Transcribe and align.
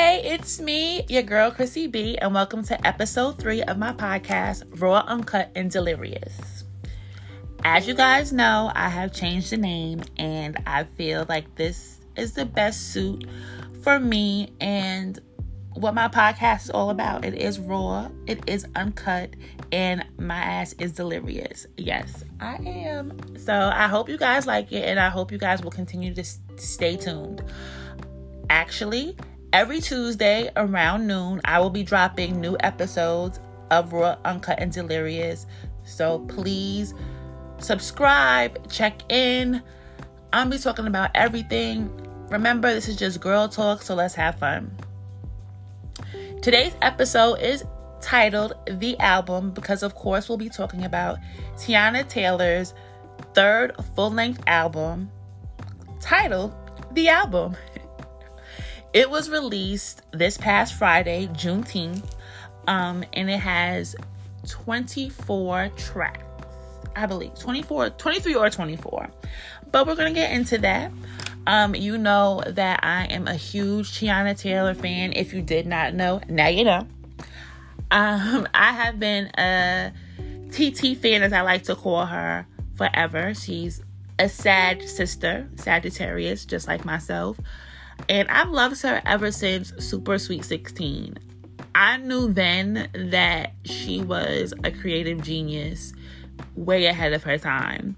hey, 0.00 0.22
it's 0.24 0.58
me, 0.58 1.04
your 1.10 1.20
girl 1.20 1.50
Chrissy 1.50 1.86
B, 1.86 2.16
and 2.16 2.32
welcome 2.32 2.64
to 2.64 2.86
episode 2.86 3.38
three 3.38 3.62
of 3.64 3.76
my 3.76 3.92
podcast, 3.92 4.62
Raw, 4.80 5.04
Uncut, 5.06 5.50
and 5.54 5.70
Delirious. 5.70 6.64
As 7.64 7.86
you 7.86 7.92
guys 7.92 8.32
know, 8.32 8.72
I 8.74 8.88
have 8.88 9.12
changed 9.12 9.50
the 9.50 9.58
name, 9.58 10.00
and 10.16 10.56
I 10.66 10.84
feel 10.84 11.26
like 11.28 11.54
this 11.56 12.00
is 12.16 12.32
the 12.32 12.46
best 12.46 12.94
suit 12.94 13.26
for 13.82 14.00
me 14.00 14.54
and 14.58 15.20
what 15.74 15.92
my 15.92 16.08
podcast 16.08 16.62
is 16.62 16.70
all 16.70 16.88
about. 16.88 17.26
It 17.26 17.34
is 17.34 17.58
raw, 17.58 18.08
it 18.26 18.40
is 18.46 18.66
uncut, 18.76 19.36
and 19.70 20.02
my 20.16 20.40
ass 20.40 20.72
is 20.78 20.92
delirious. 20.92 21.66
Yes, 21.76 22.24
I 22.40 22.54
am. 22.54 23.18
So 23.36 23.52
I 23.52 23.86
hope 23.86 24.08
you 24.08 24.16
guys 24.16 24.46
like 24.46 24.72
it, 24.72 24.88
and 24.88 24.98
I 24.98 25.10
hope 25.10 25.30
you 25.30 25.36
guys 25.36 25.62
will 25.62 25.70
continue 25.70 26.14
to 26.14 26.24
stay 26.56 26.96
tuned. 26.96 27.44
Actually, 28.48 29.14
every 29.52 29.80
Tuesday 29.80 30.50
around 30.56 31.06
noon, 31.06 31.40
I 31.44 31.58
will 31.60 31.70
be 31.70 31.82
dropping 31.82 32.40
new 32.40 32.56
episodes 32.60 33.40
of 33.70 33.92
Raw, 33.92 34.16
Uncut, 34.24 34.58
and 34.60 34.72
Delirious. 34.72 35.46
So 35.84 36.20
please 36.20 36.94
subscribe, 37.58 38.70
check 38.70 39.00
in. 39.10 39.62
I'm 40.32 40.50
be 40.50 40.58
talking 40.58 40.86
about 40.86 41.10
everything. 41.14 41.90
Remember, 42.30 42.72
this 42.72 42.88
is 42.88 42.96
just 42.96 43.20
girl 43.20 43.48
talk, 43.48 43.82
so 43.82 43.94
let's 43.94 44.14
have 44.14 44.38
fun. 44.38 44.70
Today's 46.42 46.74
episode 46.80 47.40
is 47.40 47.64
titled 48.00 48.54
The 48.66 48.98
Album 49.00 49.50
because, 49.50 49.82
of 49.82 49.94
course, 49.94 50.28
we'll 50.28 50.38
be 50.38 50.48
talking 50.48 50.84
about 50.84 51.18
Teyana 51.56 52.08
Taylor's 52.08 52.72
third 53.34 53.74
full 53.94 54.10
length 54.10 54.42
album 54.46 55.10
titled 56.00 56.54
The 56.92 57.08
Album. 57.08 57.56
It 58.92 59.08
was 59.08 59.30
released 59.30 60.02
this 60.12 60.36
past 60.36 60.74
Friday, 60.74 61.28
Juneteenth, 61.28 62.04
um, 62.66 63.04
and 63.12 63.30
it 63.30 63.38
has 63.38 63.94
24 64.48 65.70
tracks. 65.76 66.24
I 66.96 67.06
believe 67.06 67.38
24, 67.38 67.90
23 67.90 68.34
or 68.34 68.50
24. 68.50 69.08
But 69.70 69.86
we're 69.86 69.94
going 69.94 70.12
to 70.12 70.18
get 70.18 70.32
into 70.32 70.58
that. 70.58 70.90
Um, 71.46 71.74
you 71.74 71.98
know 71.98 72.42
that 72.46 72.80
I 72.82 73.04
am 73.06 73.28
a 73.28 73.34
huge 73.34 73.92
Teyana 73.92 74.38
Taylor 74.38 74.74
fan. 74.74 75.12
If 75.14 75.32
you 75.32 75.40
did 75.40 75.66
not 75.66 75.94
know, 75.94 76.20
now 76.28 76.48
you 76.48 76.64
know. 76.64 76.86
Um, 77.90 78.48
I 78.54 78.72
have 78.72 78.98
been 78.98 79.30
a 79.38 79.92
TT 80.50 80.96
fan, 80.96 81.22
as 81.22 81.32
I 81.32 81.42
like 81.42 81.62
to 81.64 81.76
call 81.76 82.06
her, 82.06 82.46
forever. 82.74 83.34
She's 83.34 83.82
a 84.18 84.28
sad 84.28 84.82
sister, 84.88 85.48
Sagittarius, 85.56 86.44
just 86.44 86.66
like 86.66 86.84
myself. 86.84 87.38
And 88.08 88.28
I've 88.28 88.50
loved 88.50 88.82
her 88.82 89.02
ever 89.04 89.30
since 89.30 89.72
Super 89.78 90.18
Sweet 90.18 90.44
16. 90.44 91.18
I 91.74 91.96
knew 91.98 92.32
then 92.32 92.88
that 92.92 93.52
she 93.64 94.02
was 94.02 94.52
a 94.64 94.70
creative 94.70 95.22
genius 95.22 95.92
way 96.56 96.86
ahead 96.86 97.12
of 97.12 97.22
her 97.24 97.38
time. 97.38 97.96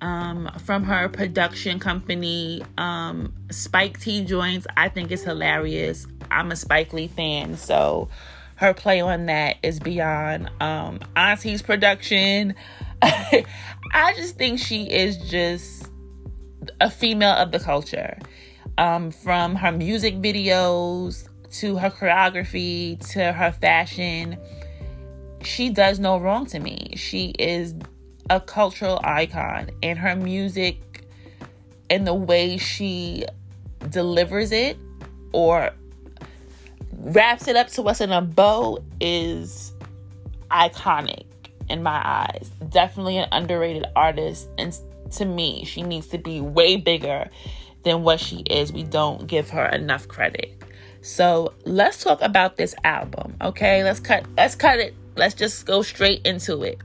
Um, 0.00 0.50
from 0.64 0.84
her 0.84 1.08
production 1.08 1.78
company, 1.78 2.62
um, 2.76 3.32
Spike 3.50 4.00
T 4.00 4.24
Joints, 4.24 4.66
I 4.76 4.88
think 4.88 5.12
it's 5.12 5.22
hilarious. 5.22 6.06
I'm 6.30 6.50
a 6.50 6.56
Spike 6.56 6.92
Lee 6.92 7.06
fan, 7.06 7.56
so 7.56 8.08
her 8.56 8.74
play 8.74 9.00
on 9.00 9.26
that 9.26 9.58
is 9.62 9.78
beyond. 9.78 10.50
Um, 10.60 10.98
Auntie's 11.14 11.62
production, 11.62 12.54
I 13.02 14.14
just 14.16 14.36
think 14.36 14.58
she 14.58 14.90
is 14.90 15.18
just 15.18 15.88
a 16.80 16.90
female 16.90 17.34
of 17.34 17.52
the 17.52 17.60
culture 17.60 18.18
um, 18.82 19.12
from 19.12 19.54
her 19.54 19.70
music 19.70 20.16
videos 20.16 21.28
to 21.52 21.76
her 21.76 21.88
choreography 21.88 22.98
to 23.12 23.32
her 23.32 23.52
fashion. 23.52 24.36
She 25.44 25.70
does 25.70 26.00
no 26.00 26.18
wrong 26.18 26.46
to 26.46 26.58
me. 26.58 26.94
She 26.96 27.32
is 27.38 27.76
a 28.28 28.40
cultural 28.40 29.00
icon, 29.04 29.70
and 29.84 29.96
her 30.00 30.16
music 30.16 31.06
and 31.90 32.04
the 32.04 32.14
way 32.14 32.58
she 32.58 33.24
delivers 33.88 34.50
it 34.50 34.76
or 35.32 35.70
wraps 36.98 37.46
it 37.46 37.54
up 37.54 37.68
to 37.68 37.84
us 37.84 38.00
in 38.00 38.10
a 38.10 38.20
bow 38.20 38.82
is 39.00 39.72
iconic 40.50 41.26
in 41.70 41.84
my 41.84 42.02
eyes. 42.04 42.50
Definitely 42.70 43.18
an 43.18 43.28
underrated 43.30 43.84
artist, 43.94 44.48
and 44.58 44.76
to 45.12 45.24
me, 45.24 45.64
she 45.64 45.82
needs 45.82 46.08
to 46.08 46.18
be 46.18 46.40
way 46.40 46.76
bigger 46.76 47.30
than 47.84 48.02
what 48.02 48.20
she 48.20 48.38
is. 48.40 48.72
We 48.72 48.82
don't 48.82 49.26
give 49.26 49.50
her 49.50 49.66
enough 49.66 50.08
credit. 50.08 50.62
So 51.02 51.54
let's 51.64 52.02
talk 52.02 52.22
about 52.22 52.56
this 52.56 52.74
album. 52.84 53.34
Okay, 53.40 53.82
let's 53.82 54.00
cut 54.00 54.24
let's 54.36 54.54
cut 54.54 54.78
it. 54.78 54.94
Let's 55.16 55.34
just 55.34 55.66
go 55.66 55.82
straight 55.82 56.24
into 56.24 56.62
it. 56.62 56.78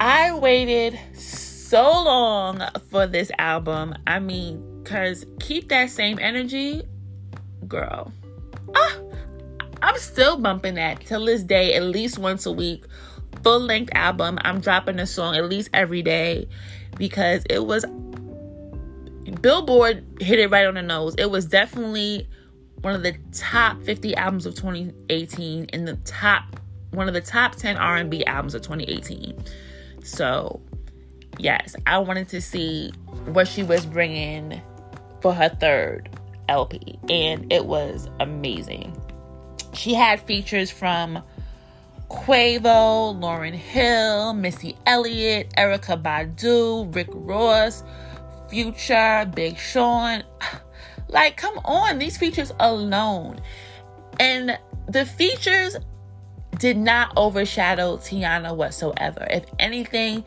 I 0.00 0.32
waited 0.32 0.98
so 1.14 1.82
long 1.82 2.62
for 2.90 3.06
this 3.06 3.30
album. 3.38 3.94
I 4.06 4.20
mean, 4.20 4.82
cause 4.84 5.26
keep 5.40 5.68
that 5.70 5.90
same 5.90 6.18
energy, 6.20 6.82
girl. 7.66 8.12
Ah, 8.76 8.96
I'm 9.82 9.98
still 9.98 10.36
bumping 10.36 10.74
that 10.74 11.04
till 11.04 11.24
this 11.24 11.42
day, 11.42 11.74
at 11.74 11.82
least 11.82 12.18
once 12.18 12.46
a 12.46 12.52
week. 12.52 12.84
Full 13.42 13.60
length 13.60 13.90
album. 13.94 14.38
I'm 14.42 14.60
dropping 14.60 14.98
a 14.98 15.06
song 15.06 15.36
at 15.36 15.48
least 15.48 15.68
every 15.74 16.02
day 16.02 16.48
because 16.96 17.44
it 17.50 17.66
was 17.66 17.84
Billboard 19.40 20.04
hit 20.20 20.38
it 20.38 20.50
right 20.50 20.66
on 20.66 20.74
the 20.74 20.82
nose. 20.82 21.14
It 21.16 21.30
was 21.30 21.46
definitely 21.46 22.28
one 22.80 22.94
of 22.94 23.02
the 23.02 23.16
top 23.32 23.82
50 23.82 24.14
albums 24.16 24.46
of 24.46 24.54
2018 24.54 25.64
in 25.66 25.84
the 25.84 25.96
top 26.04 26.60
one 26.90 27.08
of 27.08 27.14
the 27.14 27.20
top 27.20 27.56
10 27.56 27.76
R&B 27.76 28.24
albums 28.24 28.54
of 28.54 28.62
2018. 28.62 29.36
So, 30.04 30.60
yes, 31.38 31.74
I 31.86 31.98
wanted 31.98 32.28
to 32.28 32.40
see 32.40 32.92
what 33.26 33.48
she 33.48 33.62
was 33.62 33.84
bringing 33.84 34.60
for 35.20 35.34
her 35.34 35.48
third 35.48 36.08
LP 36.48 36.98
and 37.08 37.52
it 37.52 37.66
was 37.66 38.08
amazing. 38.20 38.96
She 39.72 39.94
had 39.94 40.20
features 40.20 40.70
from 40.70 41.22
Quavo, 42.10 43.18
Lauryn 43.18 43.54
Hill, 43.54 44.34
Missy 44.34 44.76
Elliott, 44.86 45.50
Erykah 45.56 46.00
Badu, 46.00 46.94
Rick 46.94 47.08
Ross, 47.10 47.82
Future, 48.54 49.28
Big 49.34 49.58
Sean. 49.58 50.22
Like, 51.08 51.36
come 51.36 51.58
on, 51.64 51.98
these 51.98 52.16
features 52.16 52.52
alone. 52.60 53.40
And 54.20 54.56
the 54.88 55.04
features 55.04 55.76
did 56.58 56.76
not 56.76 57.12
overshadow 57.16 57.96
Teyana 57.96 58.54
whatsoever. 58.54 59.26
If 59.28 59.44
anything, 59.58 60.24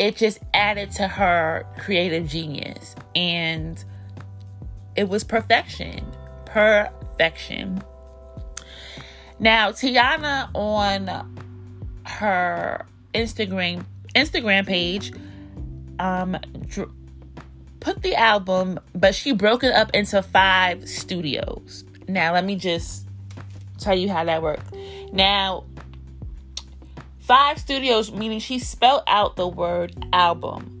it 0.00 0.16
just 0.16 0.40
added 0.54 0.90
to 0.92 1.06
her 1.06 1.64
creative 1.78 2.28
genius. 2.28 2.96
And 3.14 3.82
it 4.96 5.08
was 5.08 5.22
perfection. 5.22 6.04
Perfection. 6.46 7.80
Now, 9.38 9.70
Teyana 9.70 10.50
on 10.52 11.32
her 12.04 12.86
Instagram 13.14 13.84
Instagram 14.14 14.66
page 14.66 15.12
um 15.98 16.36
put 17.80 18.02
the 18.02 18.14
album, 18.14 18.80
but 18.94 19.14
she 19.14 19.32
broke 19.32 19.64
it 19.64 19.72
up 19.72 19.90
into 19.94 20.22
five 20.22 20.88
studios. 20.88 21.84
Now, 22.06 22.32
let 22.32 22.44
me 22.44 22.56
just 22.56 23.06
tell 23.78 23.96
you 23.96 24.08
how 24.08 24.24
that 24.24 24.42
worked. 24.42 24.74
Now, 25.12 25.64
five 27.18 27.58
studios, 27.58 28.12
meaning 28.12 28.40
she 28.40 28.58
spelled 28.58 29.02
out 29.06 29.36
the 29.36 29.46
word 29.46 29.94
album. 30.12 30.74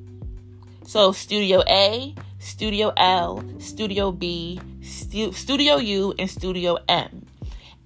So, 0.84 1.12
Studio 1.12 1.62
A, 1.68 2.14
Studio 2.38 2.92
L, 2.96 3.44
Studio 3.58 4.10
B, 4.10 4.60
Stu- 4.82 5.32
Studio 5.32 5.76
U, 5.76 6.14
and 6.18 6.30
Studio 6.30 6.78
M. 6.88 7.26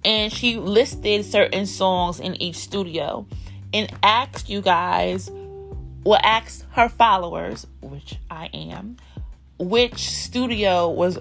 And 0.05 0.31
she 0.31 0.57
listed 0.57 1.25
certain 1.25 1.65
songs 1.65 2.19
in 2.19 2.41
each 2.41 2.55
studio 2.55 3.25
and 3.73 3.91
asked 4.03 4.49
you 4.49 4.61
guys 4.61 5.31
will 6.03 6.19
ask 6.21 6.65
her 6.71 6.89
followers, 6.89 7.65
which 7.81 8.19
I 8.29 8.49
am, 8.53 8.97
which 9.57 10.09
studio 10.09 10.89
was, 10.89 11.17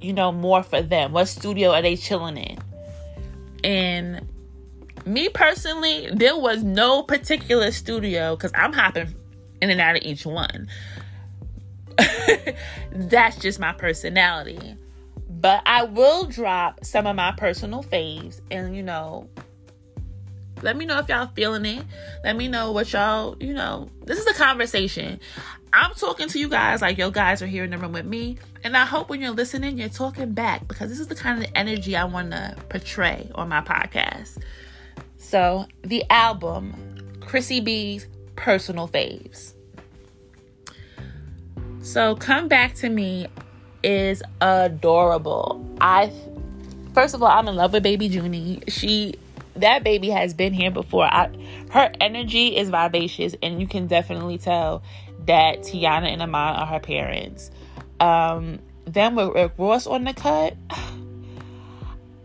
you 0.00 0.12
know, 0.12 0.32
more 0.32 0.62
for 0.62 0.82
them. 0.82 1.12
What 1.12 1.26
studio 1.26 1.72
are 1.72 1.82
they 1.82 1.96
chilling 1.96 2.36
in? 2.36 2.58
And 3.64 4.28
me 5.04 5.28
personally, 5.28 6.08
there 6.12 6.36
was 6.36 6.62
no 6.62 7.02
particular 7.02 7.70
studio 7.70 8.36
because 8.36 8.52
I'm 8.54 8.72
hopping 8.72 9.14
in 9.60 9.70
and 9.70 9.80
out 9.80 9.96
of 9.96 10.02
each 10.02 10.26
one. 10.26 10.68
That's 12.92 13.36
just 13.36 13.58
my 13.58 13.72
personality. 13.72 14.76
But 15.28 15.62
I 15.66 15.84
will 15.84 16.24
drop 16.24 16.84
some 16.84 17.06
of 17.06 17.16
my 17.16 17.32
personal 17.32 17.82
faves 17.82 18.40
and, 18.50 18.76
you 18.76 18.82
know, 18.82 19.28
Let 20.62 20.76
me 20.76 20.84
know 20.84 20.98
if 20.98 21.08
y'all 21.08 21.28
feeling 21.34 21.64
it. 21.64 21.84
Let 22.24 22.36
me 22.36 22.48
know 22.48 22.72
what 22.72 22.92
y'all, 22.92 23.36
you 23.40 23.54
know, 23.54 23.90
this 24.04 24.18
is 24.18 24.26
a 24.26 24.34
conversation. 24.34 25.20
I'm 25.72 25.92
talking 25.94 26.28
to 26.28 26.38
you 26.38 26.48
guys 26.48 26.80
like 26.80 26.98
yo 26.98 27.10
guys 27.10 27.42
are 27.42 27.46
here 27.46 27.64
in 27.64 27.70
the 27.70 27.78
room 27.78 27.92
with 27.92 28.06
me. 28.06 28.38
And 28.64 28.76
I 28.76 28.84
hope 28.84 29.08
when 29.08 29.20
you're 29.20 29.30
listening, 29.30 29.78
you're 29.78 29.88
talking 29.88 30.32
back 30.32 30.66
because 30.66 30.88
this 30.88 30.98
is 30.98 31.08
the 31.08 31.14
kind 31.14 31.42
of 31.42 31.50
energy 31.54 31.94
I 31.94 32.04
want 32.04 32.30
to 32.32 32.56
portray 32.68 33.30
on 33.34 33.48
my 33.48 33.60
podcast. 33.60 34.38
So, 35.16 35.66
the 35.82 36.04
album, 36.10 36.74
Chrissy 37.20 37.60
B's 37.60 38.06
Personal 38.36 38.88
Faves. 38.88 39.52
So, 41.82 42.16
Come 42.16 42.48
Back 42.48 42.74
to 42.76 42.88
Me 42.88 43.26
is 43.82 44.22
adorable. 44.40 45.64
I 45.80 46.12
first 46.94 47.14
of 47.14 47.22
all, 47.22 47.28
I'm 47.28 47.46
in 47.46 47.54
love 47.54 47.72
with 47.72 47.82
baby 47.82 48.06
Junie. 48.06 48.62
She 48.68 49.14
that 49.60 49.84
baby 49.84 50.10
has 50.10 50.34
been 50.34 50.52
here 50.52 50.70
before. 50.70 51.04
I 51.04 51.30
her 51.70 51.92
energy 52.00 52.56
is 52.56 52.70
vivacious 52.70 53.34
and 53.42 53.60
you 53.60 53.66
can 53.66 53.86
definitely 53.86 54.38
tell 54.38 54.82
that 55.26 55.60
Teyana 55.60 56.12
and 56.12 56.22
Iman 56.22 56.56
are 56.56 56.66
her 56.66 56.80
parents. 56.80 57.50
Um 58.00 58.60
then 58.84 59.14
with 59.14 59.34
Rick 59.34 59.52
Ross 59.58 59.86
on 59.86 60.04
the 60.04 60.14
cut, 60.14 60.56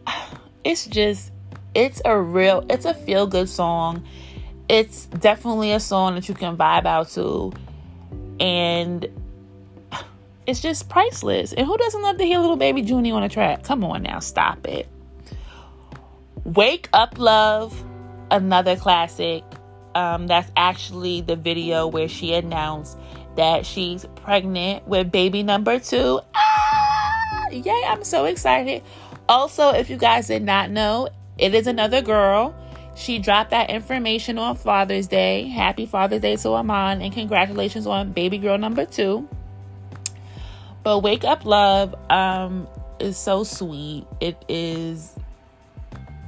it's 0.63 0.85
just 0.85 1.31
it's 1.75 2.01
a 2.06 2.18
real 2.18 2.65
it's 2.69 2.85
a 2.85 2.94
feel 2.94 3.27
good 3.27 3.50
song. 3.50 4.06
It's 4.69 5.06
definitely 5.07 5.74
a 5.74 5.79
song 5.79 6.15
that 6.15 6.29
you 6.29 6.36
can 6.36 6.56
vibe 6.56 6.86
out 6.86 7.09
to. 7.12 7.51
And 8.39 9.07
it's 10.47 10.62
just 10.62 10.89
priceless. 10.89 11.53
And 11.53 11.68
who 11.68 11.77
doesn't 11.77 12.01
love 12.01 12.18
to 12.18 12.24
hear 12.24 12.39
little 12.39 12.56
baby 12.56 12.81
Junie 12.81 13.12
on 13.12 13.24
a 13.24 13.29
track? 13.29 13.63
Come 13.63 13.83
on 13.83 14.03
now, 14.03 14.19
stop 14.19 14.65
it. 14.68 14.88
Wake 16.45 16.89
Up 16.91 17.17
Love, 17.17 17.85
another 18.29 18.75
classic. 18.75 19.43
Um, 19.95 20.27
that's 20.27 20.51
actually 20.57 21.21
the 21.21 21.37
video 21.37 21.87
where 21.87 22.09
she 22.09 22.33
announced 22.33 22.97
that 23.37 23.65
she's 23.65 24.05
pregnant 24.15 24.85
with 24.85 25.09
baby 25.09 25.41
number 25.41 25.79
two. 25.79 26.19
Ah, 26.35 27.49
yay, 27.49 27.83
I'm 27.87 28.03
so 28.03 28.25
excited. 28.25 28.83
Also, 29.29 29.69
if 29.69 29.89
you 29.89 29.95
guys 29.95 30.27
did 30.27 30.43
not 30.43 30.69
know, 30.69 31.07
it 31.37 31.55
is 31.55 31.65
another 31.65 32.01
girl. 32.01 32.53
She 32.95 33.19
dropped 33.19 33.51
that 33.51 33.69
information 33.69 34.37
on 34.37 34.57
Father's 34.57 35.07
Day. 35.07 35.47
Happy 35.47 35.85
Father's 35.85 36.21
Day 36.21 36.35
to 36.35 36.53
Iman, 36.55 37.01
and 37.01 37.13
congratulations 37.13 37.87
on 37.87 38.11
baby 38.11 38.37
girl 38.37 38.57
number 38.57 38.85
two. 38.85 39.29
But 40.83 40.99
Wake 40.99 41.23
Up 41.23 41.45
Love 41.45 41.95
um, 42.11 42.67
is 42.99 43.17
so 43.17 43.45
sweet. 43.45 44.05
It 44.19 44.43
is 44.49 45.15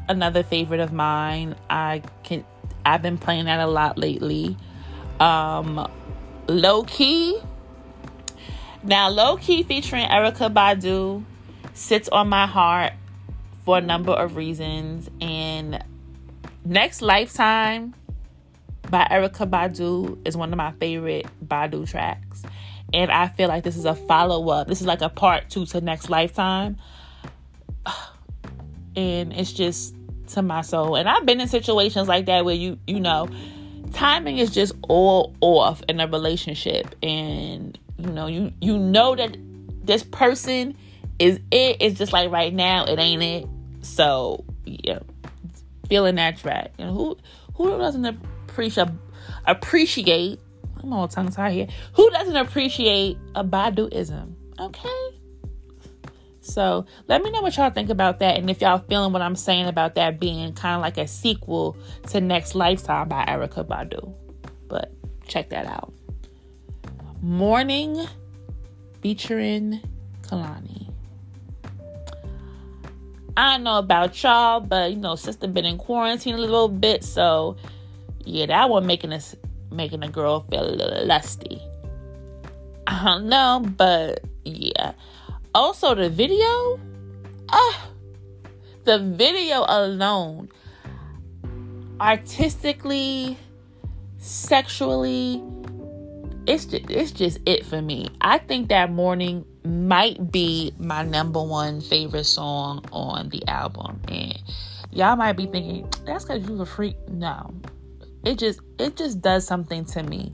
another 0.08 0.44
favorite 0.44 0.80
of 0.80 0.94
mine. 0.94 1.56
I 1.70 2.02
can 2.24 2.46
I've 2.86 3.02
been 3.02 3.18
playing 3.18 3.46
that 3.46 3.60
a 3.60 3.68
lot 3.68 3.98
lately. 3.98 4.58
Um, 5.20 5.90
Low 6.48 6.84
Key. 6.84 7.40
Now, 8.84 9.10
Low 9.10 9.38
Key 9.38 9.64
featuring 9.64 10.06
Erykah 10.06 10.54
Badu 10.54 11.24
sits 11.74 12.08
on 12.10 12.30
my 12.30 12.46
heart 12.46 12.94
for 13.64 13.80
a 13.80 13.82
number 13.82 14.12
of 14.12 14.36
reasons. 14.36 15.10
And 15.20 15.84
Next 16.64 17.02
Lifetime 17.02 17.96
by 18.90 19.08
Erykah 19.10 19.50
Badu 19.50 20.20
is 20.28 20.38
one 20.38 20.54
of 20.54 20.58
my 20.58 20.72
favorite 20.74 21.26
Badu 21.44 21.90
tracks. 21.90 22.44
And 22.94 23.12
I 23.12 23.28
feel 23.30 23.48
like 23.50 23.64
this 23.64 23.78
is 23.78 23.86
a 23.86 23.96
follow 23.96 24.48
up. 24.50 24.68
This 24.68 24.82
is 24.82 24.88
like 24.88 25.02
a 25.02 25.10
part 25.10 25.50
two 25.50 25.66
to 25.68 25.82
Next 25.82 26.10
Lifetime. 26.10 26.78
And 28.96 29.34
it's 29.34 29.54
just 29.54 29.96
to 30.28 30.42
my 30.42 30.62
soul. 30.62 30.96
And 30.96 31.08
I've 31.08 31.26
been 31.26 31.40
in 31.40 31.48
situations 31.48 32.08
like 32.08 32.26
that 32.26 32.46
where 32.46 32.56
you, 32.56 32.80
you 32.88 33.00
know, 33.00 33.30
timing 33.94 34.38
is 34.38 34.52
just 34.52 34.74
all 34.88 35.36
off 35.42 35.84
in 35.88 36.00
a 36.00 36.08
relationship. 36.08 36.96
And, 37.04 37.78
you 37.98 38.08
know, 38.08 38.28
you 38.28 38.52
you 38.62 38.78
know 38.78 39.16
that 39.16 39.38
this 39.84 40.04
person 40.04 40.76
is 41.20 41.40
it. 41.52 41.78
It's 41.80 41.98
just 41.98 42.14
like 42.14 42.32
right 42.32 42.54
now, 42.54 42.86
it 42.86 43.00
ain't 43.00 43.24
it. 43.24 43.48
So, 43.82 44.44
yeah. 44.66 45.00
Feeling 45.88 46.16
that 46.16 46.38
track. 46.38 46.72
And 46.80 46.90
who 46.90 47.18
who 47.56 47.78
doesn't 47.78 48.06
appreciate 48.06 48.88
appreciate 49.46 50.40
I'm 50.86 50.94
all 50.94 51.08
tongue 51.08 51.32
tied 51.32 51.54
here. 51.54 51.68
Who 51.94 52.10
doesn't 52.12 52.36
appreciate 52.36 53.18
a 53.34 53.44
Baduism? 53.44 54.34
Okay. 54.60 55.15
So 56.46 56.86
let 57.08 57.24
me 57.24 57.32
know 57.32 57.42
what 57.42 57.58
y'all 57.58 57.72
think 57.72 57.90
about 57.90 58.20
that, 58.20 58.38
and 58.38 58.50
if 58.52 58.62
y'all 58.62 58.78
feeling 58.78 59.12
what 59.12 59.24
I'm 59.24 59.36
saying 59.36 59.66
about 59.66 59.96
that 59.96 60.20
being 60.20 60.54
kind 60.54 60.76
of 60.76 60.82
like 60.82 61.00
a 61.00 61.08
sequel 61.08 61.76
to 62.10 62.22
Next 62.22 62.54
Lifetime 62.54 63.10
by 63.10 63.26
Erykah 63.26 63.66
Badu. 63.66 64.14
But 64.68 64.92
check 65.28 65.50
that 65.50 65.66
out. 65.66 65.92
Morning 67.20 68.06
featuring 69.02 69.82
Kehlani. 70.22 70.94
I 73.36 73.54
don't 73.54 73.64
know 73.64 73.80
about 73.80 74.22
y'all, 74.22 74.60
but 74.60 74.92
you 74.92 74.98
know, 74.98 75.16
sister 75.16 75.48
been 75.48 75.66
in 75.66 75.80
quarantine 75.80 76.36
a 76.36 76.38
little 76.38 76.70
bit, 76.70 77.04
so 77.04 77.58
yeah, 78.24 78.46
that 78.46 78.70
one 78.70 78.86
making 78.86 79.14
us 79.14 79.36
making 79.72 80.04
a 80.04 80.10
girl 80.10 80.42
feel 80.42 80.64
a 80.64 80.70
little 80.70 81.06
lusty. 81.08 81.60
I 82.86 83.04
don't 83.04 83.30
know, 83.30 83.66
but 83.78 84.24
yeah. 84.44 84.94
Also, 85.56 85.96
the 85.96 86.10
video, 86.10 86.78
ah, 87.48 87.88
the 88.84 89.00
video 89.00 89.64
alone, 89.70 90.50
artistically, 91.98 93.38
sexually, 94.18 95.42
it's 96.46 96.66
just, 96.66 96.92
it's 96.92 97.12
just 97.12 97.38
it 97.46 97.66
for 97.66 97.82
me. 97.82 98.10
I 98.20 98.38
think 98.38 98.68
that 98.68 98.92
morning 98.92 99.46
might 99.64 100.30
be 100.30 100.74
my 100.78 101.04
number 101.06 101.42
one 101.42 101.80
favorite 101.80 102.26
song 102.26 102.84
on 102.92 103.30
the 103.30 103.42
album, 103.48 104.02
and 104.10 104.38
y'all 104.92 105.16
might 105.16 105.38
be 105.38 105.46
thinking 105.46 105.90
that's 106.06 106.26
because 106.26 106.46
you're 106.50 106.64
a 106.64 106.66
freak. 106.66 106.98
No, 107.08 107.56
it 108.26 108.40
just 108.40 108.60
it 108.78 108.98
just 108.98 109.22
does 109.22 109.48
something 109.48 109.86
to 109.86 110.04
me 110.04 110.34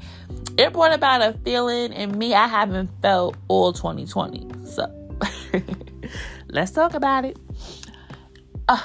it 0.57 0.74
brought 0.74 0.94
about 0.94 1.21
a 1.21 1.38
feeling 1.44 1.94
in 1.94 2.17
me 2.17 2.33
i 2.33 2.47
haven't 2.47 2.89
felt 3.01 3.35
all 3.47 3.71
2020 3.71 4.47
so 4.65 5.00
let's 6.50 6.71
talk 6.71 6.94
about 6.94 7.25
it 7.25 7.38
uh, 8.68 8.81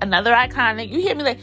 another 0.00 0.32
iconic 0.32 0.90
you 0.90 1.00
hear 1.00 1.14
me 1.14 1.24
like 1.24 1.38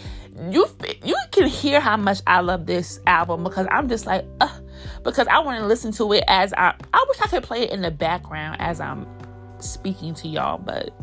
you 0.49 0.65
you 1.03 1.15
can 1.31 1.47
hear 1.47 1.79
how 1.79 1.97
much 1.97 2.21
i 2.27 2.39
love 2.39 2.65
this 2.65 2.99
album 3.07 3.43
because 3.43 3.67
i'm 3.71 3.87
just 3.87 4.05
like 4.05 4.25
uh, 4.39 4.59
because 5.03 5.27
i 5.27 5.39
want 5.39 5.59
to 5.59 5.67
listen 5.67 5.91
to 5.91 6.11
it 6.13 6.23
as 6.27 6.53
i 6.53 6.73
i 6.93 7.05
wish 7.07 7.21
i 7.21 7.27
could 7.27 7.43
play 7.43 7.63
it 7.63 7.71
in 7.71 7.81
the 7.81 7.91
background 7.91 8.59
as 8.59 8.79
i'm 8.79 9.05
speaking 9.59 10.13
to 10.13 10.27
y'all 10.27 10.57
but 10.57 10.93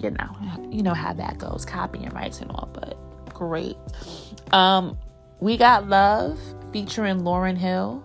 you 0.00 0.10
know 0.10 0.68
you 0.70 0.82
know 0.82 0.94
how 0.94 1.12
that 1.12 1.38
goes 1.38 1.64
copying 1.64 2.08
rights 2.10 2.40
and 2.40 2.50
all 2.50 2.68
but 2.72 2.96
great. 3.38 3.76
Um, 4.52 4.98
we 5.40 5.56
got 5.56 5.88
Love 5.88 6.38
featuring 6.72 7.20
Lauryn 7.20 7.56
Hill. 7.56 8.02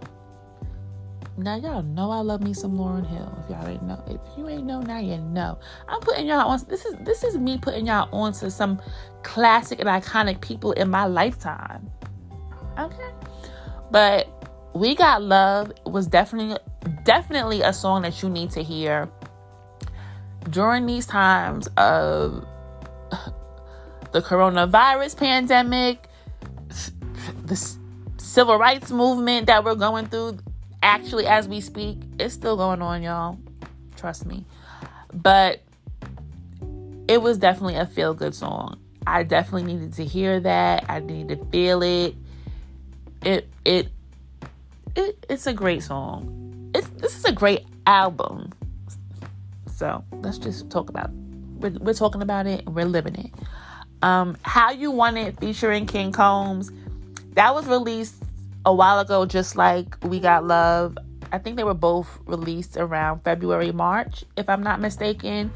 Now 1.36 1.56
y'all 1.56 1.82
know 1.82 2.12
I 2.12 2.20
love 2.20 2.44
me 2.44 2.54
some 2.54 2.78
Lauryn 2.78 3.08
Hill. 3.08 3.44
If 3.44 3.50
y'all 3.50 3.68
ain't 3.68 3.84
know, 3.84 4.04
if 4.08 4.38
you 4.38 4.48
ain't 4.50 4.66
know, 4.66 4.82
now 4.82 5.00
you 5.00 5.18
know. 5.18 5.58
I'm 5.88 6.00
putting 6.02 6.28
y'all 6.28 6.48
on. 6.48 6.60
This 6.68 6.86
is 6.86 6.96
this 7.02 7.24
is 7.24 7.38
me 7.38 7.58
putting 7.58 7.88
y'all 7.88 8.08
on 8.12 8.34
to 8.34 8.52
some 8.52 8.80
classic 9.24 9.80
and 9.80 9.90
iconic 9.90 10.42
people 10.42 10.74
in 10.74 10.90
my 10.90 11.06
lifetime. 11.06 11.90
Okay, 12.78 13.10
but 13.90 14.28
we 14.76 14.96
got 14.96 15.24
love 15.24 15.72
was 15.86 16.06
definitely 16.06 16.58
definitely 17.04 17.62
a 17.62 17.74
song 17.74 18.04
that 18.04 18.22
you 18.22 18.30
need 18.30 18.52
to 18.52 18.62
hear 18.62 19.10
during 20.50 20.86
these 20.86 21.06
times 21.06 21.68
of 21.78 22.46
the 24.12 24.22
coronavirus 24.22 25.18
pandemic, 25.18 26.08
the 27.46 27.78
civil 28.18 28.58
rights 28.58 28.92
movement 28.92 29.48
that 29.48 29.64
we're 29.64 29.76
going 29.76 30.06
through, 30.08 30.38
actually, 30.84 31.26
as 31.26 31.48
we 31.48 31.62
speak, 31.62 31.98
it's 32.20 32.34
still 32.34 32.58
going 32.58 32.82
on, 32.82 33.02
y'all. 33.02 33.40
Trust 33.96 34.26
me. 34.26 34.46
But 35.12 35.62
it 37.08 37.22
was 37.22 37.38
definitely 37.38 37.76
a 37.76 37.86
feel 37.86 38.14
good 38.14 38.36
song. 38.36 38.80
I 39.08 39.24
definitely 39.24 39.74
needed 39.74 39.94
to 39.94 40.06
hear 40.06 40.40
that. 40.42 40.86
I 40.90 41.00
needed 41.00 41.40
to 41.40 41.46
feel 41.48 41.82
it. 41.82 42.16
It 43.24 43.48
it 43.66 43.90
it 44.96 45.26
it's 45.30 45.48
a 45.48 45.54
great 45.54 45.84
song. 45.84 46.72
It's 46.76 46.88
this 46.90 47.18
is 47.18 47.26
a 47.26 47.32
great 47.32 47.66
album. 47.88 48.52
So 49.68 50.04
let's 50.12 50.38
just 50.38 50.70
talk 50.70 50.90
about 50.90 51.10
it. 51.10 51.16
We're, 51.60 51.72
we're 51.80 51.94
talking 51.94 52.22
about 52.22 52.46
it 52.46 52.66
and 52.66 52.76
we're 52.76 52.86
living 52.86 53.16
it. 53.16 53.32
Um, 54.02 54.38
How 54.44 54.72
You 54.72 54.92
Want 54.92 55.18
It 55.18 55.40
featuring 55.40 55.86
King 55.86 56.12
Combs. 56.12 56.72
That 57.34 57.56
was 57.56 57.66
released 57.66 58.23
a 58.66 58.74
while 58.74 59.00
ago, 59.00 59.26
just 59.26 59.56
like 59.56 59.98
We 60.04 60.20
Got 60.20 60.46
Love. 60.46 60.98
I 61.32 61.38
think 61.40 61.58
they 61.58 61.64
were 61.64 61.74
both 61.74 62.20
released 62.26 62.78
around 62.78 63.24
February, 63.24 63.72
March, 63.72 64.24
if 64.38 64.48
I'm 64.50 64.64
not 64.64 64.80
mistaken. 64.80 65.52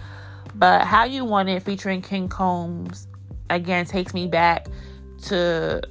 But 0.55 0.85
How 0.85 1.03
You 1.03 1.23
Want 1.23 1.49
It 1.49 1.61
featuring 1.61 2.01
King 2.01 2.29
Combs 2.29 3.07
again 3.49 3.85
takes 3.85 4.13
me 4.13 4.27
back 4.27 4.67
to 5.23 5.81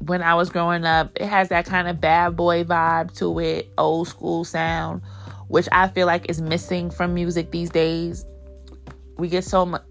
when 0.00 0.22
I 0.22 0.34
was 0.34 0.50
growing 0.50 0.84
up. 0.84 1.12
It 1.16 1.26
has 1.26 1.48
that 1.50 1.66
kind 1.66 1.88
of 1.88 2.00
bad 2.00 2.36
boy 2.36 2.64
vibe 2.64 3.16
to 3.18 3.38
it, 3.38 3.70
old 3.78 4.08
school 4.08 4.44
sound, 4.44 5.02
which 5.48 5.68
I 5.72 5.88
feel 5.88 6.06
like 6.06 6.28
is 6.28 6.40
missing 6.40 6.90
from 6.90 7.14
music 7.14 7.50
these 7.50 7.70
days. 7.70 8.24
We 9.16 9.28
get 9.28 9.44
so 9.44 9.66
much 9.66 9.82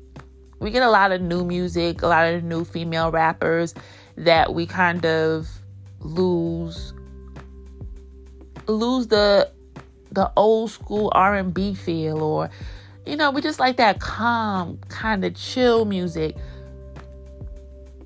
we 0.60 0.72
get 0.72 0.82
a 0.82 0.89
lot 0.89 1.12
of 1.12 1.22
new 1.22 1.46
music, 1.46 2.01
a 2.01 2.08
lot 2.08 2.34
of 2.34 2.44
new 2.44 2.66
female 2.66 3.12
rappers 3.12 3.75
that 4.16 4.56
we 4.56 4.66
kind 4.66 5.06
of 5.06 5.48
lose 6.00 6.94
lose 8.68 9.08
the 9.08 9.51
the 10.12 10.32
old 10.36 10.72
school 10.72 11.12
R&B 11.13 11.74
feel 11.74 12.22
or 12.22 12.50
you 13.08 13.16
know, 13.16 13.32
we 13.32 13.42
just 13.42 13.60
like 13.60 13.77
that 13.77 14.00
calm 14.00 14.80
kind 14.89 15.24
of 15.24 15.34
chill 15.34 15.86
music. 15.86 16.36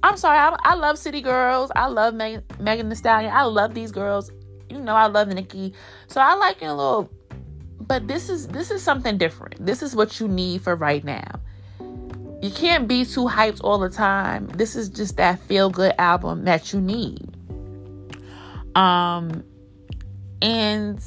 I'm 0.03 0.15
sorry, 0.15 0.37
I, 0.37 0.55
I 0.59 0.75
love 0.75 0.97
City 0.97 1.21
Girls. 1.21 1.71
I 1.75 1.87
love 1.87 2.13
Meg, 2.13 2.43
Megan 2.59 2.89
Thee 2.89 2.95
Stallion. 2.95 3.33
I 3.33 3.43
love 3.43 3.73
these 3.73 3.91
girls. 3.91 4.31
You 4.69 4.79
know, 4.79 4.93
I 4.95 5.07
love 5.07 5.27
Nicki. 5.27 5.73
So 6.07 6.21
I 6.21 6.35
like 6.35 6.61
it 6.61 6.65
a 6.65 6.73
little, 6.73 7.09
but 7.79 8.07
this 8.07 8.29
is 8.29 8.47
this 8.47 8.71
is 8.71 8.81
something 8.81 9.17
different. 9.17 9.63
This 9.63 9.81
is 9.81 9.95
what 9.95 10.19
you 10.19 10.27
need 10.27 10.61
for 10.61 10.75
right 10.75 11.03
now. 11.03 11.41
You 12.41 12.51
can't 12.51 12.87
be 12.87 13.05
too 13.05 13.25
hyped 13.25 13.61
all 13.63 13.79
the 13.79 13.89
time. 13.89 14.47
This 14.47 14.75
is 14.75 14.89
just 14.89 15.17
that 15.17 15.39
feel 15.39 15.69
good 15.69 15.93
album 15.97 16.45
that 16.45 16.73
you 16.73 16.81
need. 16.81 17.30
Um, 18.75 19.43
and 20.41 20.99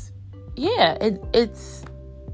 yeah, 0.56 0.92
it, 1.00 1.22
it's 1.32 1.84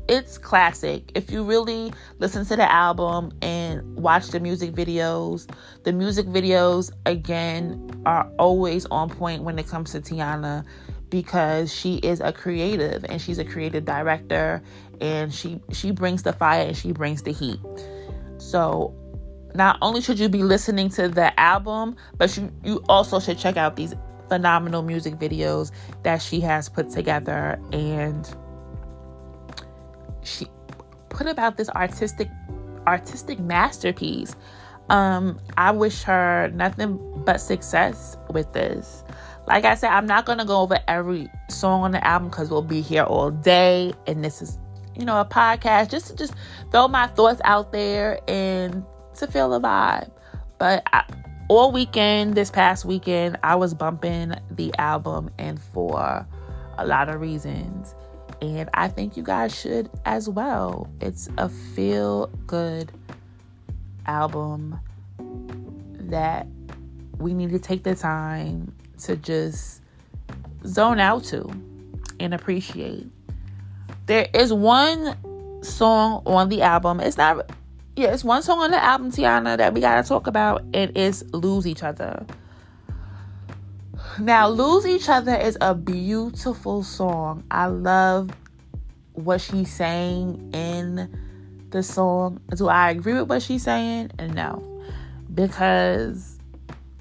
it's 0.08 0.38
classic. 0.38 1.12
If 1.14 1.30
you 1.30 1.44
really 1.44 1.92
listen 2.18 2.44
to 2.46 2.56
the 2.56 2.70
album 2.70 3.30
and 3.42 3.96
watch 3.96 4.28
the 4.28 4.40
music 4.40 4.72
videos, 4.72 5.48
the 5.84 5.92
music 5.92 6.26
videos 6.26 6.90
again 7.06 7.88
are 8.06 8.28
always 8.38 8.86
on 8.86 9.08
point 9.08 9.44
when 9.44 9.56
it 9.58 9.68
comes 9.68 9.92
to 9.92 10.00
Teyana 10.00 10.64
because 11.10 11.72
she 11.72 11.96
is 11.98 12.20
a 12.20 12.32
creative 12.32 13.04
and 13.04 13.22
she's 13.22 13.38
a 13.38 13.44
creative 13.44 13.84
director 13.84 14.62
and 15.00 15.32
she 15.32 15.60
she 15.72 15.92
brings 15.92 16.24
the 16.24 16.32
fire 16.32 16.66
and 16.66 16.76
she 16.76 16.92
brings 16.92 17.22
the 17.22 17.32
heat. 17.32 17.60
So 18.38 18.94
not 19.54 19.78
only 19.80 20.00
should 20.00 20.18
you 20.18 20.28
be 20.28 20.42
listening 20.42 20.88
to 20.90 21.08
the 21.08 21.38
album, 21.38 21.96
but 22.16 22.36
you, 22.36 22.52
you 22.64 22.82
also 22.88 23.20
should 23.20 23.38
check 23.38 23.56
out 23.56 23.76
these 23.76 23.94
phenomenal 24.30 24.82
music 24.82 25.16
videos 25.16 25.72
that 26.04 26.22
she 26.22 26.40
has 26.40 26.68
put 26.70 26.88
together 26.88 27.60
and 27.72 28.34
she 30.22 30.46
put 31.10 31.26
about 31.26 31.58
this 31.58 31.68
artistic 31.70 32.28
artistic 32.86 33.38
masterpiece. 33.38 34.34
Um, 34.88 35.38
I 35.56 35.70
wish 35.70 36.02
her 36.04 36.50
nothing 36.54 36.98
but 37.24 37.40
success 37.40 38.16
with 38.30 38.52
this. 38.52 39.04
Like 39.46 39.64
I 39.64 39.74
said, 39.74 39.90
I'm 39.90 40.06
not 40.06 40.26
gonna 40.26 40.44
go 40.44 40.60
over 40.60 40.78
every 40.88 41.28
song 41.48 41.82
on 41.82 41.90
the 41.90 42.04
album 42.06 42.30
because 42.30 42.50
we'll 42.50 42.62
be 42.62 42.80
here 42.80 43.02
all 43.02 43.30
day, 43.30 43.92
and 44.06 44.24
this 44.24 44.40
is, 44.40 44.58
you 44.96 45.04
know, 45.04 45.20
a 45.20 45.24
podcast 45.24 45.90
just 45.90 46.06
to 46.08 46.16
just 46.16 46.34
throw 46.70 46.88
my 46.88 47.06
thoughts 47.08 47.40
out 47.44 47.72
there 47.72 48.20
and 48.28 48.84
to 49.14 49.26
feel 49.26 49.50
the 49.50 49.60
vibe. 49.60 50.10
But 50.58 50.82
I, 50.92 51.04
all 51.50 51.72
weekend, 51.72 52.36
this 52.36 52.48
past 52.48 52.84
weekend, 52.84 53.36
I 53.42 53.56
was 53.56 53.74
bumping 53.74 54.34
the 54.52 54.72
album, 54.78 55.30
and 55.36 55.60
for 55.60 56.24
a 56.78 56.86
lot 56.86 57.08
of 57.08 57.20
reasons. 57.20 57.92
And 58.40 58.70
I 58.72 58.86
think 58.86 59.16
you 59.16 59.24
guys 59.24 59.52
should 59.52 59.90
as 60.04 60.28
well. 60.28 60.88
It's 61.00 61.28
a 61.38 61.48
feel 61.48 62.28
good 62.46 62.92
album 64.06 64.78
that 66.08 66.46
we 67.18 67.34
need 67.34 67.50
to 67.50 67.58
take 67.58 67.82
the 67.82 67.96
time 67.96 68.72
to 68.98 69.16
just 69.16 69.82
zone 70.64 71.00
out 71.00 71.24
to 71.24 71.50
and 72.20 72.32
appreciate. 72.32 73.08
There 74.06 74.28
is 74.32 74.52
one 74.52 75.16
song 75.64 76.22
on 76.26 76.48
the 76.48 76.62
album. 76.62 77.00
It's 77.00 77.16
not 77.16 77.50
yeah, 77.96 78.12
it's 78.12 78.24
one 78.24 78.42
song 78.42 78.60
on 78.60 78.70
the 78.70 78.82
album, 78.82 79.10
Teyana, 79.10 79.56
that 79.56 79.74
we 79.74 79.80
gotta 79.80 80.06
talk 80.06 80.26
about. 80.26 80.62
And 80.72 80.90
It 80.90 80.96
is 80.96 81.24
Lose 81.32 81.66
Each 81.66 81.82
Other. 81.82 82.24
Now, 84.18 84.48
Lose 84.48 84.86
Each 84.86 85.08
Other 85.08 85.34
is 85.34 85.58
a 85.60 85.74
beautiful 85.74 86.82
song. 86.82 87.44
I 87.50 87.66
love 87.66 88.30
what 89.12 89.40
she's 89.40 89.72
saying 89.72 90.50
in 90.54 91.16
the 91.70 91.82
song. 91.82 92.40
Do 92.56 92.68
I 92.68 92.90
agree 92.90 93.14
with 93.14 93.28
what 93.28 93.42
she's 93.42 93.62
saying? 93.62 94.12
No. 94.34 94.66
Because 95.32 96.38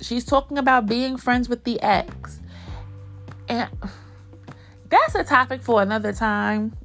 she's 0.02 0.26
talking 0.26 0.58
about 0.58 0.86
being 0.86 1.18
friends 1.18 1.50
with 1.50 1.64
the 1.64 1.82
ex. 1.82 2.40
And 3.48 3.70
that's 4.90 5.16
a 5.16 5.24
topic 5.24 5.62
for 5.62 5.82
another 5.82 6.14
time. 6.14 6.76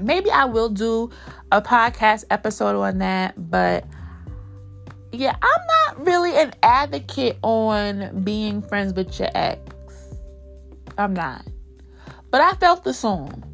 Maybe 0.00 0.30
I 0.30 0.44
will 0.44 0.68
do 0.68 1.10
a 1.52 1.62
podcast 1.62 2.24
episode 2.30 2.76
on 2.76 2.98
that, 2.98 3.34
but 3.50 3.84
yeah, 5.12 5.34
I'm 5.40 5.96
not 5.96 6.06
really 6.06 6.36
an 6.36 6.52
advocate 6.62 7.38
on 7.42 8.22
being 8.22 8.60
friends 8.62 8.92
with 8.92 9.18
your 9.18 9.30
ex. 9.34 9.60
I'm 10.98 11.14
not. 11.14 11.46
But 12.30 12.42
I 12.42 12.52
felt 12.54 12.84
the 12.84 12.92
song. 12.92 13.44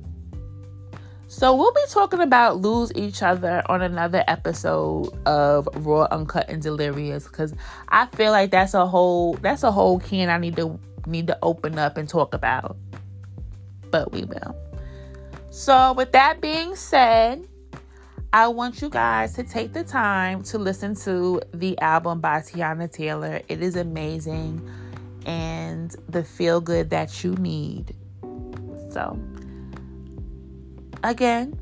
So 1.29 1.55
we'll 1.55 1.73
be 1.73 1.81
talking 1.91 2.21
about 2.21 2.59
lose 2.59 2.93
each 2.95 3.23
other 3.23 3.63
on 3.67 3.83
another 3.83 4.23
episode 4.29 5.09
of 5.27 5.69
Raw 5.75 6.07
Uncut 6.11 6.49
and 6.49 6.63
Delirious 6.63 7.27
because 7.27 7.55
I 7.89 8.07
feel 8.07 8.31
like 8.31 8.53
that's 8.53 8.73
a 8.73 8.87
whole 8.87 9.35
that's 9.35 9.65
a 9.65 9.73
whole 9.73 9.99
can 9.99 10.29
I 10.29 10.39
need 10.39 10.55
to 10.57 10.79
need 11.07 11.27
to 11.27 11.39
open 11.43 11.77
up 11.79 11.97
and 11.97 12.09
talk 12.09 12.35
about. 12.35 12.77
But 13.91 14.13
we 14.13 14.25
will. 14.25 14.57
So 15.51 15.93
with 15.95 16.13
that 16.13 16.41
being 16.41 16.77
said, 16.77 17.47
I 18.35 18.49
want 18.49 18.83
you 18.83 18.89
guys 18.89 19.35
to 19.35 19.45
take 19.45 19.73
the 19.73 19.85
time 19.85 20.43
to 20.43 20.59
listen 20.59 20.97
to 21.05 21.41
the 21.53 21.79
album 21.79 22.19
by 22.19 22.41
Teyana 22.41 22.91
Taylor. 22.91 23.41
It 23.47 23.63
is 23.63 23.77
amazing 23.77 24.69
and 25.25 25.95
the 26.09 26.25
feel 26.25 26.61
good 26.61 26.91
that 26.91 27.23
you 27.23 27.37
need. 27.37 27.95
So, 28.91 29.17
again, 31.05 31.57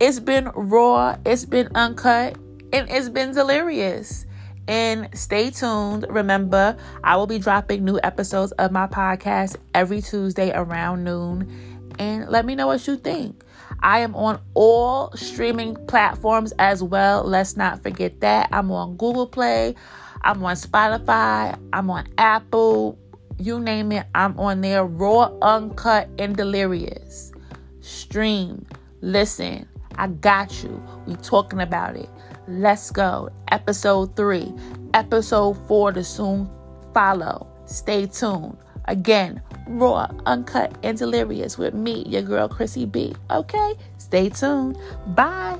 it's 0.00 0.20
been 0.20 0.50
raw, 0.54 1.16
it's 1.24 1.46
been 1.46 1.70
uncut, 1.74 2.36
and 2.74 2.90
it's 2.90 3.08
been 3.08 3.32
delirious. 3.32 4.26
And 4.68 5.08
stay 5.18 5.48
tuned. 5.48 6.04
Remember, 6.10 6.76
I 7.02 7.16
will 7.16 7.26
be 7.26 7.38
dropping 7.38 7.86
new 7.86 7.98
episodes 8.02 8.52
of 8.52 8.70
my 8.70 8.86
podcast 8.86 9.56
every 9.72 10.02
Tuesday 10.02 10.52
around 10.54 11.04
noon. 11.04 11.88
And 11.98 12.28
let 12.28 12.44
me 12.44 12.54
know 12.54 12.66
what 12.66 12.86
you 12.86 12.98
think. 12.98 13.42
I 13.82 14.00
am 14.00 14.14
on 14.14 14.40
all 14.54 15.12
streaming 15.16 15.74
platforms 15.86 16.52
as 16.58 16.82
well. 16.82 17.24
Let's 17.24 17.56
not 17.56 17.82
forget 17.82 18.20
that. 18.20 18.48
I'm 18.52 18.70
on 18.70 18.96
Google 18.96 19.26
Play, 19.26 19.74
I'm 20.22 20.42
on 20.44 20.54
Spotify, 20.54 21.58
I'm 21.72 21.90
on 21.90 22.06
Apple, 22.18 22.98
you 23.38 23.58
name 23.58 23.92
it, 23.92 24.06
I'm 24.14 24.38
on 24.38 24.60
there. 24.60 24.84
Raw, 24.84 25.32
uncut, 25.42 26.08
and 26.18 26.36
delirious. 26.36 27.32
Stream, 27.80 28.64
listen. 29.00 29.68
I 29.96 30.06
got 30.06 30.62
you. 30.62 30.82
We 31.06 31.16
talking 31.16 31.60
about 31.60 31.96
it. 31.96 32.08
Let's 32.48 32.90
go. 32.90 33.28
Episode 33.50 34.16
three. 34.16 34.52
Episode 34.94 35.54
four 35.68 35.92
to 35.92 36.02
soon 36.02 36.48
follow. 36.94 37.46
Stay 37.66 38.06
tuned. 38.06 38.56
Again, 38.92 39.40
raw, 39.68 40.06
uncut, 40.26 40.76
and 40.82 40.98
delirious 40.98 41.56
with 41.56 41.72
me, 41.72 42.04
your 42.06 42.20
girl 42.20 42.46
Chrissy 42.46 42.84
B. 42.84 43.14
Okay? 43.30 43.74
Stay 43.96 44.28
tuned. 44.28 44.76
Bye. 45.16 45.58